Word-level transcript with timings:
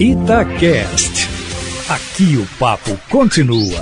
Itacast. 0.00 1.26
Aqui 1.90 2.36
o 2.36 2.46
papo 2.56 2.96
continua. 3.10 3.80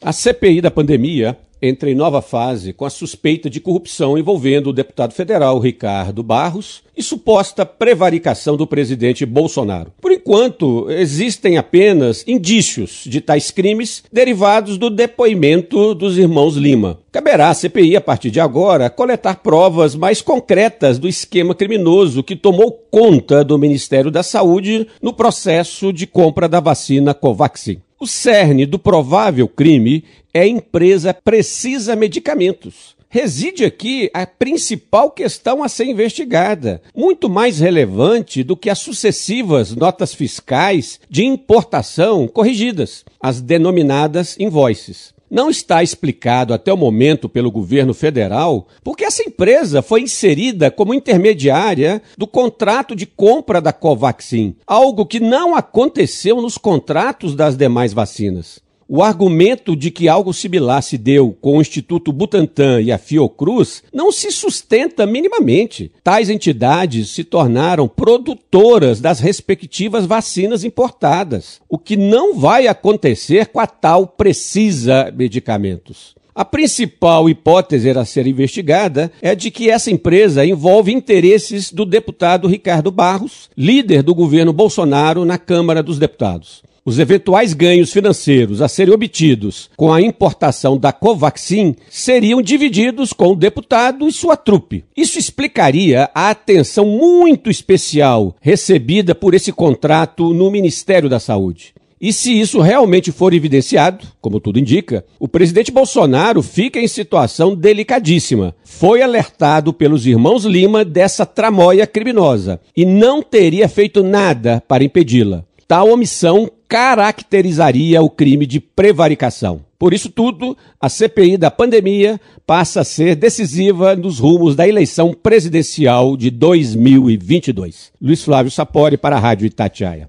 A 0.00 0.12
CPI 0.12 0.60
da 0.60 0.70
pandemia 0.70 1.36
entra 1.66 1.90
em 1.90 1.94
nova 1.94 2.22
fase 2.22 2.72
com 2.72 2.84
a 2.84 2.90
suspeita 2.90 3.50
de 3.50 3.60
corrupção 3.60 4.16
envolvendo 4.16 4.68
o 4.68 4.72
deputado 4.72 5.12
federal 5.12 5.58
Ricardo 5.58 6.22
Barros 6.22 6.82
e 6.96 7.02
suposta 7.02 7.66
prevaricação 7.66 8.56
do 8.56 8.66
presidente 8.66 9.26
Bolsonaro. 9.26 9.92
Por 10.00 10.10
enquanto, 10.10 10.86
existem 10.90 11.58
apenas 11.58 12.24
indícios 12.26 13.04
de 13.06 13.20
tais 13.20 13.50
crimes 13.50 14.02
derivados 14.10 14.78
do 14.78 14.88
depoimento 14.88 15.94
dos 15.94 16.16
irmãos 16.16 16.56
Lima. 16.56 16.98
Caberá 17.12 17.50
à 17.50 17.54
CPI, 17.54 17.96
a 17.96 18.00
partir 18.00 18.30
de 18.30 18.40
agora, 18.40 18.90
coletar 18.90 19.36
provas 19.36 19.94
mais 19.94 20.22
concretas 20.22 20.98
do 20.98 21.08
esquema 21.08 21.54
criminoso 21.54 22.22
que 22.22 22.36
tomou 22.36 22.72
conta 22.90 23.44
do 23.44 23.58
Ministério 23.58 24.10
da 24.10 24.22
Saúde 24.22 24.86
no 25.02 25.12
processo 25.12 25.92
de 25.92 26.06
compra 26.06 26.48
da 26.48 26.60
vacina 26.60 27.14
Covaxin. 27.14 27.80
O 27.98 28.06
cerne 28.06 28.66
do 28.66 28.78
provável 28.78 29.48
crime 29.48 30.04
é 30.34 30.40
a 30.40 30.46
empresa 30.46 31.14
Precisa 31.14 31.96
Medicamentos. 31.96 32.94
Reside 33.08 33.64
aqui 33.64 34.10
a 34.12 34.26
principal 34.26 35.10
questão 35.10 35.62
a 35.62 35.68
ser 35.68 35.86
investigada, 35.86 36.82
muito 36.94 37.30
mais 37.30 37.58
relevante 37.58 38.42
do 38.42 38.54
que 38.54 38.68
as 38.68 38.80
sucessivas 38.80 39.74
notas 39.74 40.12
fiscais 40.12 41.00
de 41.08 41.24
importação 41.24 42.28
corrigidas, 42.28 43.02
as 43.18 43.40
denominadas 43.40 44.36
invoices. 44.38 45.15
Não 45.30 45.50
está 45.50 45.82
explicado 45.82 46.54
até 46.54 46.72
o 46.72 46.76
momento 46.76 47.28
pelo 47.28 47.50
governo 47.50 47.92
federal 47.92 48.68
porque 48.82 49.04
essa 49.04 49.22
empresa 49.22 49.82
foi 49.82 50.02
inserida 50.02 50.70
como 50.70 50.94
intermediária 50.94 52.00
do 52.16 52.26
contrato 52.26 52.94
de 52.94 53.06
compra 53.06 53.60
da 53.60 53.72
Covaxin, 53.72 54.54
algo 54.66 55.04
que 55.04 55.18
não 55.18 55.56
aconteceu 55.56 56.40
nos 56.40 56.56
contratos 56.56 57.34
das 57.34 57.56
demais 57.56 57.92
vacinas. 57.92 58.65
O 58.88 59.02
argumento 59.02 59.74
de 59.74 59.90
que 59.90 60.08
algo 60.08 60.32
similar 60.32 60.80
se 60.80 60.96
deu 60.96 61.36
com 61.40 61.58
o 61.58 61.60
Instituto 61.60 62.12
Butantan 62.12 62.80
e 62.80 62.92
a 62.92 62.98
Fiocruz 62.98 63.82
não 63.92 64.12
se 64.12 64.30
sustenta 64.30 65.04
minimamente. 65.04 65.90
Tais 66.04 66.30
entidades 66.30 67.10
se 67.10 67.24
tornaram 67.24 67.88
produtoras 67.88 69.00
das 69.00 69.18
respectivas 69.18 70.06
vacinas 70.06 70.62
importadas, 70.62 71.60
o 71.68 71.76
que 71.76 71.96
não 71.96 72.36
vai 72.36 72.68
acontecer 72.68 73.46
com 73.46 73.58
a 73.58 73.66
tal 73.66 74.06
Precisa 74.06 75.12
Medicamentos. 75.16 76.14
A 76.32 76.44
principal 76.44 77.28
hipótese 77.28 77.90
a 77.90 78.04
ser 78.04 78.26
investigada 78.26 79.10
é 79.20 79.34
de 79.34 79.50
que 79.50 79.68
essa 79.68 79.90
empresa 79.90 80.46
envolve 80.46 80.92
interesses 80.92 81.72
do 81.72 81.84
deputado 81.84 82.46
Ricardo 82.46 82.92
Barros, 82.92 83.50
líder 83.56 84.02
do 84.02 84.14
governo 84.14 84.52
Bolsonaro 84.52 85.24
na 85.24 85.38
Câmara 85.38 85.82
dos 85.82 85.98
Deputados. 85.98 86.62
Os 86.86 87.00
eventuais 87.00 87.52
ganhos 87.52 87.92
financeiros 87.92 88.62
a 88.62 88.68
serem 88.68 88.94
obtidos 88.94 89.68
com 89.76 89.92
a 89.92 90.00
importação 90.00 90.78
da 90.78 90.92
Covaxin 90.92 91.74
seriam 91.90 92.40
divididos 92.40 93.12
com 93.12 93.32
o 93.32 93.34
deputado 93.34 94.06
e 94.06 94.12
sua 94.12 94.36
trupe. 94.36 94.84
Isso 94.96 95.18
explicaria 95.18 96.08
a 96.14 96.30
atenção 96.30 96.86
muito 96.86 97.50
especial 97.50 98.36
recebida 98.40 99.16
por 99.16 99.34
esse 99.34 99.50
contrato 99.50 100.32
no 100.32 100.48
Ministério 100.48 101.08
da 101.08 101.18
Saúde. 101.18 101.74
E 102.00 102.12
se 102.12 102.38
isso 102.38 102.60
realmente 102.60 103.10
for 103.10 103.34
evidenciado, 103.34 104.06
como 104.20 104.38
tudo 104.38 104.60
indica, 104.60 105.04
o 105.18 105.26
presidente 105.26 105.72
Bolsonaro 105.72 106.40
fica 106.40 106.78
em 106.78 106.86
situação 106.86 107.52
delicadíssima. 107.52 108.54
Foi 108.62 109.02
alertado 109.02 109.72
pelos 109.72 110.06
irmãos 110.06 110.44
Lima 110.44 110.84
dessa 110.84 111.26
tramóia 111.26 111.84
criminosa 111.84 112.60
e 112.76 112.84
não 112.84 113.24
teria 113.24 113.68
feito 113.68 114.04
nada 114.04 114.62
para 114.68 114.84
impedi-la. 114.84 115.42
Tal 115.66 115.90
omissão 115.90 116.48
caracterizaria 116.68 118.02
o 118.02 118.10
crime 118.10 118.46
de 118.46 118.60
prevaricação. 118.60 119.64
Por 119.78 119.92
isso 119.92 120.08
tudo, 120.08 120.56
a 120.80 120.88
CPI 120.88 121.36
da 121.36 121.50
pandemia 121.50 122.20
passa 122.46 122.80
a 122.80 122.84
ser 122.84 123.14
decisiva 123.14 123.94
nos 123.94 124.18
rumos 124.18 124.56
da 124.56 124.66
eleição 124.66 125.12
presidencial 125.12 126.16
de 126.16 126.30
2022. 126.30 127.92
Luiz 128.00 128.22
Flávio 128.22 128.50
Sapori 128.50 128.96
para 128.96 129.16
a 129.16 129.20
Rádio 129.20 129.46
Itatiaia. 129.46 130.08